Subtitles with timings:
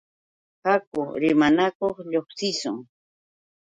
[0.65, 2.77] Haku rimanakuq lluqsishun.